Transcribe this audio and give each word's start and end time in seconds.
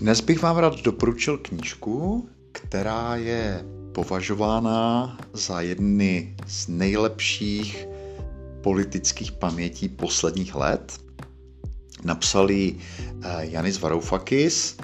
Dnes 0.00 0.20
bych 0.20 0.42
vám 0.42 0.56
rád 0.56 0.80
doporučil 0.82 1.38
knížku, 1.38 2.28
která 2.52 3.16
je 3.16 3.64
považována 3.92 5.18
za 5.32 5.60
jedny 5.60 6.36
z 6.46 6.68
nejlepších 6.68 7.86
politických 8.62 9.32
pamětí 9.32 9.88
posledních 9.88 10.54
let. 10.54 11.00
Napsali 12.04 12.76
eh, 13.22 13.46
Janis 13.46 13.80
Varoufakis, 13.80 14.76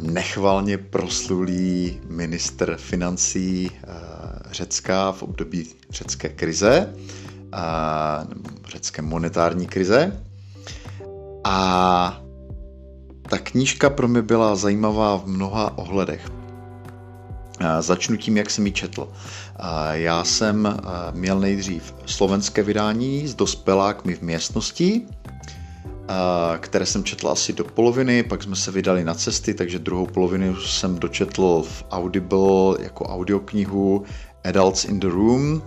nechvalně 0.00 0.78
proslulý 0.78 2.00
ministr 2.08 2.76
financí 2.76 3.70
eh, 3.74 3.86
Řecka 4.50 5.12
v 5.12 5.22
období 5.22 5.66
řecké 5.90 6.28
krize, 6.28 6.94
řecké 8.68 9.02
monetární 9.02 9.66
krize. 9.66 10.22
A 11.44 12.25
ta 13.28 13.38
knížka 13.38 13.90
pro 13.90 14.08
mě 14.08 14.22
byla 14.22 14.56
zajímavá 14.56 15.16
v 15.16 15.26
mnoha 15.26 15.78
ohledech. 15.78 16.30
Začnu 17.80 18.16
tím, 18.16 18.36
jak 18.36 18.50
jsem 18.50 18.66
ji 18.66 18.72
četl. 18.72 19.08
Já 19.92 20.24
jsem 20.24 20.78
měl 21.12 21.40
nejdřív 21.40 21.94
slovenské 22.06 22.62
vydání 22.62 23.28
s 23.28 23.34
dospělákmi 23.34 24.14
v 24.14 24.22
místnosti, 24.22 25.06
které 26.58 26.86
jsem 26.86 27.04
četl 27.04 27.28
asi 27.28 27.52
do 27.52 27.64
poloviny, 27.64 28.22
pak 28.22 28.42
jsme 28.42 28.56
se 28.56 28.70
vydali 28.70 29.04
na 29.04 29.14
cesty, 29.14 29.54
takže 29.54 29.78
druhou 29.78 30.06
polovinu 30.06 30.56
jsem 30.56 30.98
dočetl 30.98 31.62
v 31.68 31.84
Audible 31.90 32.76
jako 32.80 33.04
audioknihu 33.04 34.04
Adults 34.44 34.84
in 34.84 35.00
the 35.00 35.08
Room. 35.08 35.62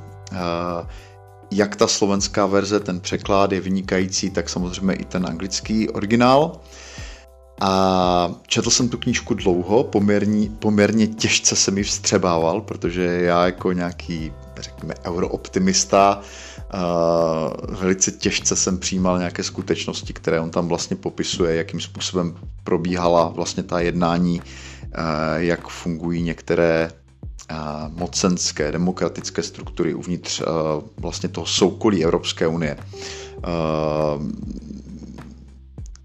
Jak 1.52 1.76
ta 1.76 1.88
slovenská 1.88 2.46
verze, 2.46 2.80
ten 2.80 3.00
překlad 3.00 3.52
je 3.52 3.62
vynikající, 3.62 4.30
tak 4.30 4.50
samozřejmě 4.50 4.94
i 4.94 5.06
ten 5.06 5.26
anglický 5.26 5.90
originál. 5.90 6.60
A 7.62 8.32
četl 8.48 8.70
jsem 8.70 8.90
tu 8.90 8.98
knížku 8.98 9.34
dlouho, 9.34 9.84
poměrně, 9.84 10.50
poměrně 10.60 11.08
těžce 11.08 11.56
se 11.56 11.72
mi 11.72 11.84
vstřebával, 11.84 12.62
protože 12.62 13.04
já 13.04 13.46
jako 13.46 13.72
nějaký, 13.72 14.34
řekněme, 14.60 14.94
eurooptimista 15.06 16.22
uh, 16.74 17.76
velice 17.80 18.12
těžce 18.12 18.56
jsem 18.56 18.78
přijímal 18.78 19.18
nějaké 19.18 19.44
skutečnosti, 19.44 20.14
které 20.14 20.40
on 20.40 20.50
tam 20.50 20.68
vlastně 20.68 20.96
popisuje, 20.96 21.56
jakým 21.56 21.80
způsobem 21.80 22.36
probíhala 22.64 23.28
vlastně 23.28 23.64
ta 23.64 23.80
jednání, 23.80 24.42
uh, 24.42 24.46
jak 25.38 25.68
fungují 25.68 26.22
některé 26.22 26.92
uh, 27.52 27.58
mocenské, 28.00 28.72
demokratické 28.72 29.44
struktury 29.44 29.94
uvnitř 29.94 30.42
uh, 30.42 30.48
vlastně 30.98 31.30
toho 31.30 31.46
soukolí 31.46 32.04
Evropské 32.04 32.48
unie. 32.48 32.78
Uh, 33.38 34.24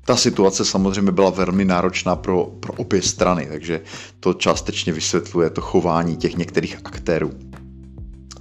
ta 0.05 0.17
situace 0.17 0.65
samozřejmě 0.65 1.13
byla 1.13 1.31
velmi 1.31 1.65
náročná 1.65 2.17
pro, 2.17 2.45
pro 2.61 2.73
obě 2.73 3.03
strany, 3.03 3.47
takže 3.51 3.81
to 4.21 4.35
částečně 4.35 4.93
vysvětluje 4.93 5.51
to 5.51 5.61
chování 5.61 6.17
těch 6.17 6.37
některých 6.37 6.77
aktérů. 6.85 7.31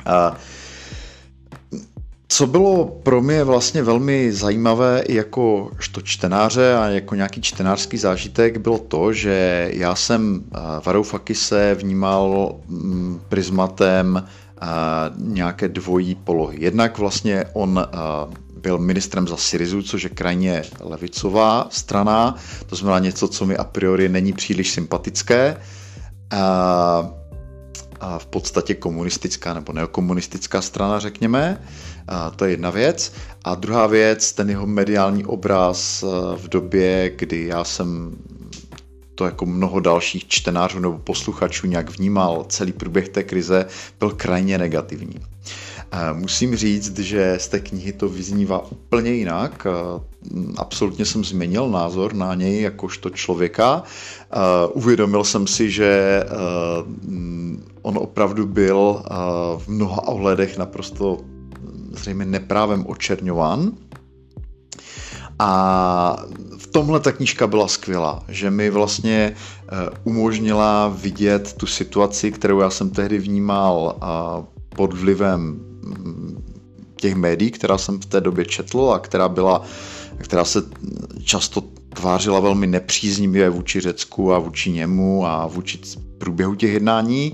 A 0.06 0.36
co 2.28 2.47
bylo 2.47 2.86
pro 2.86 3.22
mě 3.22 3.44
vlastně 3.44 3.84
velmi 3.84 4.31
zajímavé 4.31 5.03
jako 5.09 5.72
to 5.91 6.02
čtenáře 6.02 6.75
a 6.75 6.86
jako 6.88 7.16
nějaký 7.16 7.41
čtenářský 7.41 7.97
zážitek 7.97 8.58
bylo 8.58 8.78
to, 8.78 9.14
že 9.14 9.69
já 9.73 9.95
jsem 9.95 10.44
Varoufakise 10.86 11.75
vnímal 11.75 12.56
mm, 12.67 13.22
prismatem 13.30 14.28
nějaké 15.17 15.67
dvojí 15.67 16.16
polohy. 16.16 16.58
Jednak 16.59 16.97
vlastně 16.97 17.45
on 17.53 17.88
byl 18.64 18.78
ministrem 18.78 19.28
za 19.28 19.38
Syrizu, 19.38 19.81
což 19.81 20.03
je 20.03 20.09
krajně 20.09 20.64
levicová 20.80 21.67
strana, 21.72 22.36
to 22.66 22.75
znamená 22.75 23.00
něco, 23.00 23.28
co 23.28 23.45
mi 23.45 23.58
a 23.58 23.64
priori 23.64 24.09
není 24.09 24.33
příliš 24.33 24.72
sympatické. 24.72 25.58
A, 26.31 27.09
a 28.00 28.19
v 28.19 28.25
podstatě 28.25 28.73
komunistická 28.73 29.53
nebo 29.53 29.73
neokomunistická 29.73 30.62
strana, 30.62 31.00
řekněme. 31.00 31.62
A 32.07 32.29
to 32.29 32.46
je 32.46 32.52
jedna 32.52 32.69
věc. 32.69 33.13
A 33.44 33.56
druhá 33.56 33.88
věc, 33.88 34.34
ten 34.34 34.50
jeho 34.50 34.68
mediální 34.68 35.25
obraz 35.25 36.03
v 36.35 36.47
době, 36.50 37.12
kdy 37.16 37.47
já 37.47 37.63
jsem 37.63 38.16
to 39.16 39.25
jako 39.25 39.46
mnoho 39.46 39.79
dalších 39.79 40.28
čtenářů 40.28 40.79
nebo 40.79 40.97
posluchačů 40.97 41.68
nějak 41.68 41.97
vnímal 41.97 42.46
celý 42.50 42.72
průběh 42.72 43.09
té 43.09 43.24
krize, 43.24 43.66
byl 44.00 44.09
krajně 44.09 44.57
negativní. 44.57 45.19
Musím 46.13 46.56
říct, 46.56 47.00
že 47.00 47.35
z 47.40 47.47
té 47.47 47.59
knihy 47.59 47.94
to 47.94 48.09
vyznívá 48.09 48.72
úplně 48.72 49.12
jinak. 49.12 49.68
Absolutně 50.57 51.06
jsem 51.06 51.23
změnil 51.23 51.69
názor 51.69 52.13
na 52.13 52.35
něj 52.35 52.62
jakožto 52.62 53.09
člověka. 53.09 53.84
Uvědomil 54.73 55.23
jsem 55.23 55.47
si, 55.47 55.72
že 55.72 56.23
on 57.81 57.97
opravdu 57.97 58.47
byl 58.47 59.03
v 59.57 59.68
mnoha 59.68 60.07
ohledech 60.07 60.57
naprosto 60.57 61.18
zřejmě 61.91 62.25
neprávem 62.25 62.85
očerňován. 62.88 63.72
A 65.40 66.23
tomhle 66.73 67.00
ta 67.00 67.11
knížka 67.11 67.47
byla 67.47 67.67
skvělá, 67.67 68.23
že 68.28 68.51
mi 68.51 68.69
vlastně 68.69 69.35
umožnila 70.03 70.88
vidět 70.88 71.53
tu 71.53 71.67
situaci, 71.67 72.31
kterou 72.31 72.59
já 72.59 72.69
jsem 72.69 72.89
tehdy 72.89 73.17
vnímal 73.17 73.95
pod 74.75 74.94
vlivem 74.94 75.59
těch 76.95 77.16
médií, 77.16 77.51
která 77.51 77.78
jsem 77.78 78.00
v 78.00 78.06
té 78.06 78.22
době 78.22 78.45
četl 78.45 78.91
a 78.95 79.00
která 79.00 79.29
byla, 79.29 79.61
která 80.17 80.45
se 80.45 80.63
často 81.23 81.61
tvářila 81.94 82.39
velmi 82.39 82.67
nepříznivě 82.67 83.50
vůči 83.50 83.79
Řecku 83.79 84.34
a 84.34 84.40
vůči 84.40 84.72
němu 84.72 85.25
a 85.25 85.47
vůči 85.47 85.79
průběhu 86.17 86.55
těch 86.55 86.73
jednání, 86.73 87.34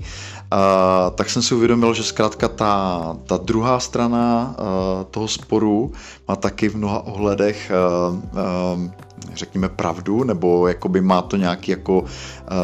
tak 1.14 1.30
jsem 1.30 1.42
si 1.42 1.54
uvědomil, 1.54 1.94
že 1.94 2.02
zkrátka 2.02 2.48
ta, 2.48 3.16
ta 3.26 3.36
druhá 3.36 3.80
strana 3.80 4.54
uh, 4.58 5.04
toho 5.10 5.28
sporu 5.28 5.92
má 6.28 6.36
taky 6.36 6.68
v 6.68 6.76
mnoha 6.76 7.06
ohledech 7.06 7.72
uh, 7.72 8.90
řekněme 9.34 9.68
pravdu, 9.68 10.24
nebo 10.24 10.68
jakoby 10.68 11.00
má 11.00 11.22
to 11.22 11.36
nějaký 11.36 11.70
jako 11.70 12.04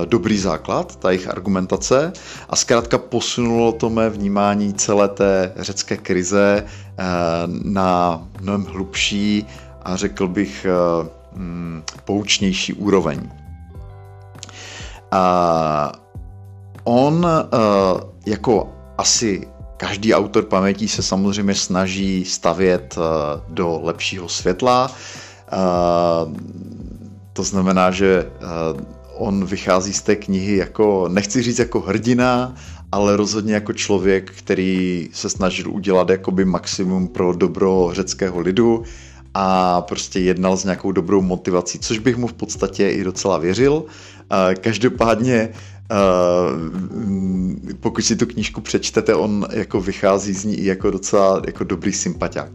dobrý 0.04 0.38
základ, 0.38 0.96
ta 0.96 1.10
jejich 1.10 1.28
argumentace 1.28 2.12
a 2.50 2.56
zkrátka 2.56 2.98
posunulo 2.98 3.72
to 3.72 3.90
mé 3.90 4.10
vnímání 4.10 4.74
celé 4.74 5.08
té 5.08 5.52
řecké 5.56 5.96
krize 5.96 6.64
na 7.62 8.22
mnohem 8.40 8.64
hlubší 8.64 9.46
a 9.82 9.96
řekl 9.96 10.28
bych 10.28 10.66
mm, 11.34 11.82
poučnější 12.04 12.72
úroveň. 12.72 13.30
On 16.84 17.26
jako 18.26 18.68
asi 18.98 19.48
každý 19.76 20.14
autor 20.14 20.44
pamětí 20.44 20.88
se 20.88 21.02
samozřejmě 21.02 21.54
snaží 21.54 22.24
stavět 22.24 22.98
do 23.48 23.80
lepšího 23.82 24.28
světla. 24.28 24.90
To 27.36 27.42
znamená, 27.42 27.90
že 27.90 28.24
uh, 28.24 28.80
on 29.18 29.44
vychází 29.44 29.92
z 29.92 30.02
té 30.02 30.16
knihy 30.16 30.56
jako, 30.56 31.08
nechci 31.08 31.42
říct 31.42 31.58
jako 31.58 31.80
hrdina, 31.80 32.54
ale 32.92 33.16
rozhodně 33.16 33.54
jako 33.54 33.72
člověk, 33.72 34.32
který 34.32 35.08
se 35.12 35.28
snažil 35.28 35.70
udělat 35.70 36.10
jakoby 36.10 36.44
maximum 36.44 37.08
pro 37.08 37.32
dobro 37.32 37.90
řeckého 37.92 38.40
lidu 38.40 38.82
a 39.34 39.80
prostě 39.80 40.20
jednal 40.20 40.56
s 40.56 40.64
nějakou 40.64 40.92
dobrou 40.92 41.22
motivací, 41.22 41.78
což 41.78 41.98
bych 41.98 42.16
mu 42.16 42.26
v 42.26 42.32
podstatě 42.32 42.90
i 42.90 43.04
docela 43.04 43.38
věřil. 43.38 43.84
Každopádně 44.60 45.48
Uh, 45.90 46.60
pokud 47.80 48.02
si 48.02 48.16
tu 48.16 48.26
knížku 48.26 48.60
přečtete, 48.60 49.14
on 49.14 49.46
jako 49.52 49.80
vychází 49.80 50.32
z 50.32 50.44
ní 50.44 50.54
i 50.54 50.66
jako 50.66 50.90
docela 50.90 51.42
jako 51.46 51.64
dobrý 51.64 51.92
sympatiák. 51.92 52.50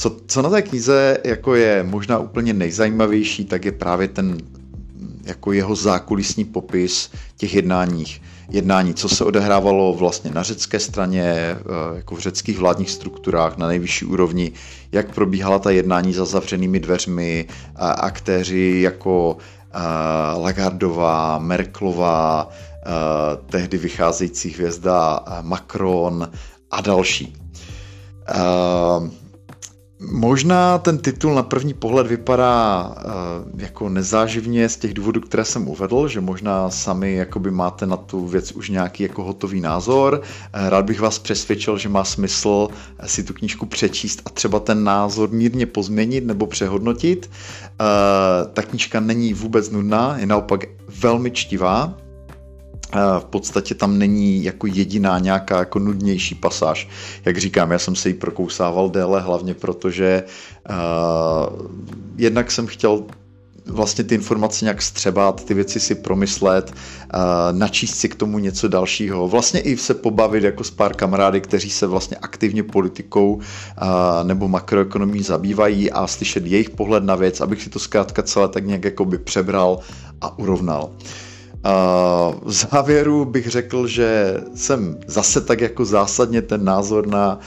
Co, 0.00 0.16
co 0.26 0.42
na 0.42 0.50
té 0.50 0.62
knize 0.62 1.18
jako 1.24 1.54
je 1.54 1.82
možná 1.82 2.18
úplně 2.18 2.52
nejzajímavější, 2.52 3.44
tak 3.44 3.64
je 3.64 3.72
právě 3.72 4.08
ten 4.08 4.38
jako 5.24 5.52
jeho 5.52 5.76
zákulisní 5.76 6.44
popis 6.44 7.10
těch 7.36 7.54
jednáních. 7.54 8.22
Jednání, 8.50 8.94
co 8.94 9.08
se 9.08 9.24
odehrávalo 9.24 9.94
vlastně 9.94 10.30
na 10.30 10.42
řecké 10.42 10.78
straně, 10.80 11.22
eh, 11.24 11.56
jako 11.96 12.14
v 12.14 12.18
řeckých 12.18 12.58
vládních 12.58 12.90
strukturách 12.90 13.56
na 13.56 13.66
nejvyšší 13.66 14.04
úrovni, 14.04 14.52
jak 14.92 15.14
probíhala 15.14 15.58
ta 15.58 15.70
jednání 15.70 16.12
za 16.12 16.24
zavřenými 16.24 16.80
dveřmi, 16.80 17.46
a 17.76 17.90
aktéři 17.90 18.80
jako 18.82 19.36
Lagardová, 20.36 21.38
Merklová, 21.38 22.48
tehdy 23.46 23.78
vycházející 23.78 24.50
hvězda 24.50 25.20
Macron 25.42 26.30
a 26.70 26.80
další. 26.80 27.36
Možná 30.02 30.78
ten 30.78 30.98
titul 30.98 31.34
na 31.34 31.42
první 31.42 31.74
pohled 31.74 32.06
vypadá 32.06 32.88
uh, 32.88 33.60
jako 33.60 33.88
nezáživně 33.88 34.68
z 34.68 34.76
těch 34.76 34.94
důvodů, 34.94 35.20
které 35.20 35.44
jsem 35.44 35.68
uvedl, 35.68 36.08
že 36.08 36.20
možná 36.20 36.70
sami 36.70 37.14
jakoby 37.14 37.50
máte 37.50 37.86
na 37.86 37.96
tu 37.96 38.26
věc 38.26 38.52
už 38.52 38.70
nějaký 38.70 39.02
jako 39.02 39.24
hotový 39.24 39.60
názor. 39.60 40.20
Uh, 40.20 40.68
rád 40.68 40.84
bych 40.84 41.00
vás 41.00 41.18
přesvědčil, 41.18 41.78
že 41.78 41.88
má 41.88 42.04
smysl 42.04 42.68
si 43.06 43.22
tu 43.22 43.34
knížku 43.34 43.66
přečíst 43.66 44.22
a 44.24 44.30
třeba 44.30 44.60
ten 44.60 44.84
názor 44.84 45.30
mírně 45.30 45.66
pozměnit 45.66 46.26
nebo 46.26 46.46
přehodnotit. 46.46 47.30
Uh, 47.30 48.52
ta 48.52 48.62
knížka 48.62 49.00
není 49.00 49.34
vůbec 49.34 49.70
nudná, 49.70 50.18
je 50.18 50.26
naopak 50.26 50.64
velmi 51.00 51.30
čtivá 51.30 51.94
v 53.18 53.24
podstatě 53.24 53.74
tam 53.74 53.98
není 53.98 54.44
jako 54.44 54.66
jediná 54.66 55.18
nějaká 55.18 55.58
jako 55.58 55.78
nudnější 55.78 56.34
pasáž. 56.34 56.88
Jak 57.24 57.38
říkám, 57.38 57.70
já 57.70 57.78
jsem 57.78 57.96
se 57.96 58.08
jí 58.08 58.14
prokousával 58.14 58.90
déle, 58.90 59.20
hlavně 59.20 59.54
protože 59.54 60.22
uh, 60.70 61.70
jednak 62.16 62.50
jsem 62.50 62.66
chtěl 62.66 63.02
vlastně 63.66 64.04
ty 64.04 64.14
informace 64.14 64.64
nějak 64.64 64.82
střebat, 64.82 65.44
ty 65.44 65.54
věci 65.54 65.80
si 65.80 65.94
promyslet, 65.94 66.72
načíst 67.52 67.94
si 67.94 68.08
k 68.08 68.14
tomu 68.14 68.38
něco 68.38 68.68
dalšího, 68.68 69.28
vlastně 69.28 69.60
i 69.60 69.76
se 69.76 69.94
pobavit 69.94 70.44
jako 70.44 70.64
s 70.64 70.70
pár 70.70 70.96
kamarády, 70.96 71.40
kteří 71.40 71.70
se 71.70 71.86
vlastně 71.86 72.16
aktivně 72.16 72.62
politikou 72.62 73.40
nebo 74.22 74.48
makroekonomí 74.48 75.22
zabývají 75.22 75.90
a 75.90 76.06
slyšet 76.06 76.46
jejich 76.46 76.70
pohled 76.70 77.04
na 77.04 77.14
věc, 77.14 77.40
abych 77.40 77.62
si 77.62 77.70
to 77.70 77.78
zkrátka 77.78 78.22
celé 78.22 78.48
tak 78.48 78.66
nějak 78.66 78.84
jako 78.84 79.04
by 79.04 79.18
přebral 79.18 79.78
a 80.20 80.38
urovnal. 80.38 80.82
Uh, 80.82 81.29
v 82.44 82.52
závěru 82.52 83.24
bych 83.24 83.48
řekl, 83.48 83.86
že 83.86 84.40
jsem 84.54 84.98
zase 85.06 85.40
tak 85.40 85.60
jako 85.60 85.84
zásadně 85.84 86.42
ten 86.42 86.64
názor 86.64 87.06
na 87.06 87.38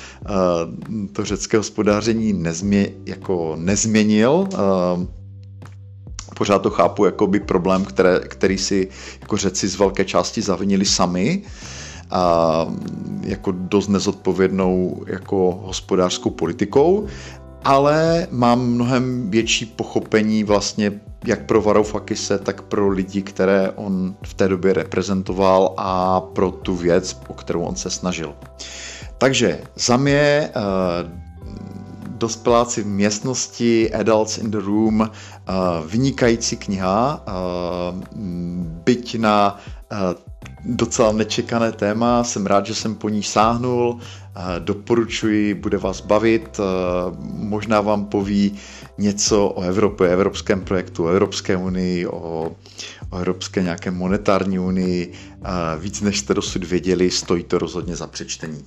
to 1.14 1.26
řecké 1.26 1.58
hospodáření 1.58 2.34
nezmě, 2.34 2.90
jako 3.06 3.56
nezměnil. 3.60 4.48
Pořád 6.36 6.60
to 6.60 6.70
chápu 6.70 7.06
jako 7.06 7.28
by 7.28 7.40
problém, 7.40 7.86
které, 7.86 8.20
který 8.20 8.58
si 8.58 8.88
jako 9.22 9.38
řeci 9.38 9.68
z 9.68 9.76
velké 9.76 10.06
části 10.06 10.42
zavinili 10.42 10.86
sami 10.86 11.42
a 12.12 12.68
jako 13.22 13.52
dost 13.52 13.88
nezodpovědnou 13.88 15.04
jako 15.08 15.62
hospodářskou 15.64 16.30
politikou, 16.30 17.08
ale 17.64 18.28
mám 18.32 18.62
mnohem 18.62 19.30
větší 19.30 19.66
pochopení 19.66 20.44
vlastně 20.44 20.92
jak 21.26 21.46
pro 21.46 21.62
Varoufakise, 21.62 22.40
tak 22.40 22.62
pro 22.62 22.90
lidi, 22.90 23.22
které 23.22 23.72
on 23.76 24.16
v 24.24 24.34
té 24.34 24.48
době 24.48 24.74
reprezentoval 24.74 25.74
a 25.78 26.22
pro 26.22 26.52
tu 26.52 26.76
věc, 26.76 27.22
o 27.28 27.34
kterou 27.34 27.62
on 27.62 27.76
se 27.76 27.90
snažil. 27.90 28.34
Takže 29.18 29.62
za 29.76 29.98
mě 29.98 30.50
uh, 30.56 31.24
Dospeláci 32.18 32.84
v 32.84 32.88
místnosti, 32.88 33.94
Adults 33.94 34.38
in 34.38 34.52
the 34.52 34.60
Room, 34.60 35.00
uh, 35.00 35.10
vynikající 35.88 36.58
kniha, 36.58 37.24
uh, 37.28 38.00
byť 38.84 39.20
na 39.20 39.60
docela 40.66 41.12
nečekané 41.12 41.72
téma, 41.72 42.24
jsem 42.24 42.46
rád, 42.46 42.66
že 42.66 42.76
jsem 42.76 42.96
po 42.96 43.10
ní 43.10 43.24
sáhnul, 43.24 44.00
doporučuji, 44.60 45.54
bude 45.54 45.78
vás 45.78 46.02
bavit, 46.02 46.60
možná 47.24 47.82
vám 47.82 48.06
poví 48.06 48.54
něco 48.98 49.48
o 49.48 49.62
Evropě, 49.62 50.10
evropském 50.10 50.62
projektu, 50.62 51.04
o 51.06 51.08
Evropské 51.08 51.58
unii, 51.58 52.08
o, 52.08 52.52
o 53.10 53.18
Evropské 53.18 53.62
nějaké 53.64 53.92
monetární 53.92 54.60
unii. 54.60 55.12
Víc 55.80 56.02
než 56.02 56.20
jste 56.20 56.34
dosud 56.34 56.64
věděli, 56.64 57.12
stojí 57.12 57.44
to 57.44 57.58
rozhodně 57.60 57.96
za 57.96 58.08
přečtení. 58.08 58.64